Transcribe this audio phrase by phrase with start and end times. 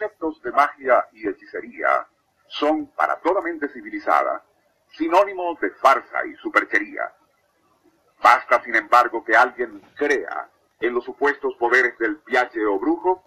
[0.00, 2.08] Conceptos de magia y hechicería
[2.48, 4.42] son, para toda mente civilizada,
[4.96, 7.12] sinónimos de farsa y superchería.
[8.22, 10.48] Basta, sin embargo, que alguien crea
[10.80, 13.22] en los supuestos poderes del piache o brujo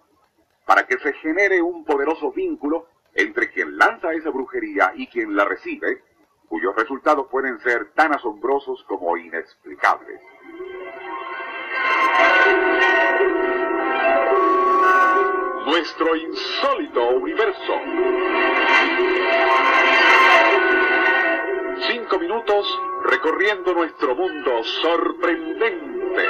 [0.66, 5.46] para que se genere un poderoso vínculo entre quien lanza esa brujería y quien la
[5.46, 6.02] recibe,
[6.50, 10.22] cuyos resultados pueden ser tan asombrosos como inexplicables.
[15.84, 17.74] Nuestro insólito universo.
[21.92, 26.30] Cinco minutos recorriendo nuestro mundo sorprendente.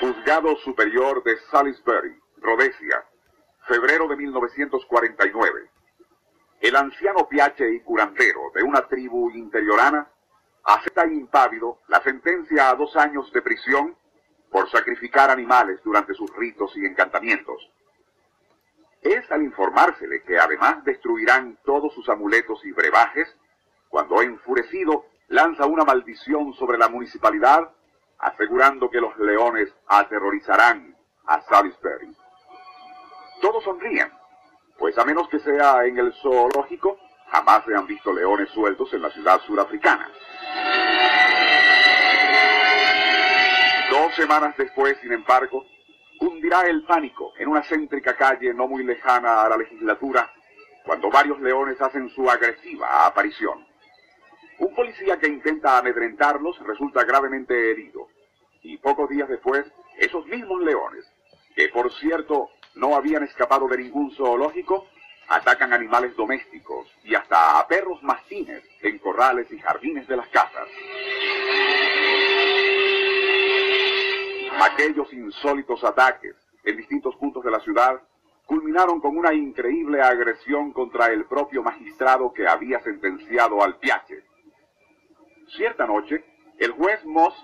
[0.00, 3.04] Juzgado Superior de Salisbury, Rhodesia,
[3.66, 5.77] febrero de 1949.
[6.60, 10.08] El anciano piache y curandero de una tribu interiorana
[10.64, 13.96] acepta impávido la sentencia a dos años de prisión
[14.50, 17.70] por sacrificar animales durante sus ritos y encantamientos.
[19.02, 23.28] Es al informársele que además destruirán todos sus amuletos y brebajes,
[23.88, 27.70] cuando enfurecido lanza una maldición sobre la municipalidad,
[28.18, 32.16] asegurando que los leones aterrorizarán a Salisbury.
[33.40, 34.10] Todos sonríen,
[34.78, 39.02] pues a menos que sea en el zoológico, jamás se han visto leones sueltos en
[39.02, 40.10] la ciudad surafricana.
[43.90, 45.66] Dos semanas después, sin embargo,
[46.20, 50.30] hundirá el pánico en una céntrica calle no muy lejana a la legislatura,
[50.84, 53.66] cuando varios leones hacen su agresiva aparición.
[54.58, 58.08] Un policía que intenta amedrentarlos resulta gravemente herido,
[58.62, 59.64] y pocos días después,
[59.98, 61.04] esos mismos leones,
[61.54, 64.86] que por cierto no habían escapado de ningún zoológico,
[65.28, 70.68] atacan animales domésticos y hasta a perros mastines en corrales y jardines de las casas.
[74.60, 76.34] Aquellos insólitos ataques
[76.64, 78.00] en distintos puntos de la ciudad
[78.46, 84.24] culminaron con una increíble agresión contra el propio magistrado que había sentenciado al piache.
[85.56, 86.24] Cierta noche,
[86.58, 87.34] el juez Moss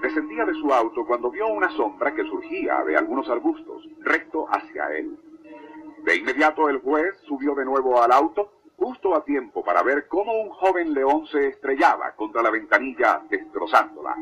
[0.00, 4.96] descendía de su auto cuando vio una sombra que surgía de algunos arbustos, recto hacia
[4.96, 5.18] él.
[6.04, 10.32] De inmediato el juez subió de nuevo al auto, justo a tiempo para ver cómo
[10.32, 14.16] un joven león se estrellaba contra la ventanilla, destrozándola.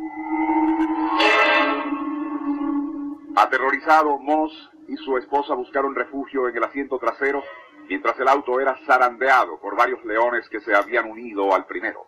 [3.36, 7.44] Aterrorizado, Moss y su esposa buscaron refugio en el asiento trasero,
[7.88, 12.06] mientras el auto era zarandeado por varios leones que se habían unido al primero.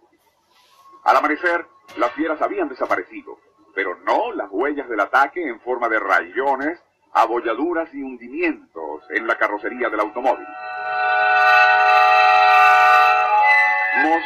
[1.05, 1.67] Al amanecer,
[1.97, 3.39] las fieras habían desaparecido,
[3.83, 6.79] pero no las huellas del ataque en forma de rayones,
[7.15, 10.47] abolladuras y hundimientos en la carrocería del automóvil.
[14.03, 14.23] Moss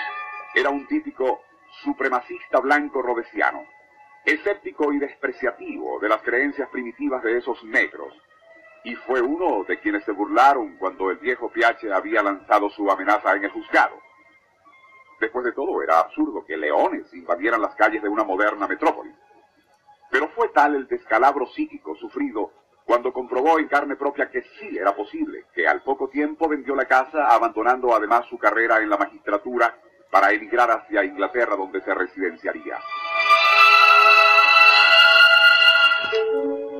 [0.56, 1.42] era un típico
[1.84, 3.65] supremacista blanco rodesiano,
[4.25, 8.12] escéptico y despreciativo de las creencias primitivas de esos negros,
[8.82, 13.36] y fue uno de quienes se burlaron cuando el viejo Piache había lanzado su amenaza
[13.36, 14.00] en el juzgado.
[15.21, 19.15] Después de todo, era absurdo que leones invadieran las calles de una moderna metrópolis.
[20.14, 22.52] Pero fue tal el descalabro psíquico sufrido
[22.84, 26.84] cuando comprobó en carne propia que sí era posible, que al poco tiempo vendió la
[26.84, 29.76] casa, abandonando además su carrera en la magistratura
[30.12, 32.78] para emigrar hacia Inglaterra donde se residenciaría.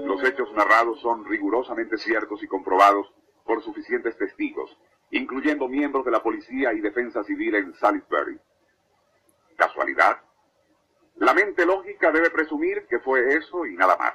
[0.05, 3.13] Los hechos narrados son rigurosamente ciertos y comprobados
[3.45, 4.79] por suficientes testigos,
[5.11, 8.39] incluyendo miembros de la policía y defensa civil en Salisbury.
[9.57, 10.21] ¿Casualidad?
[11.17, 14.15] La mente lógica debe presumir que fue eso y nada más.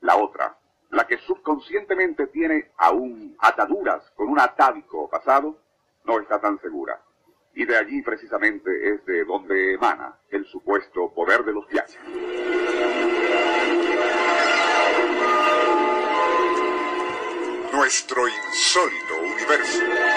[0.00, 0.56] La otra,
[0.90, 5.58] la que subconscientemente tiene aún ataduras con un atávico pasado,
[6.04, 7.00] no está tan segura.
[7.54, 11.98] Y de allí precisamente es de donde emana el supuesto poder de los viajes.
[17.72, 20.09] Nuestro insólito universo.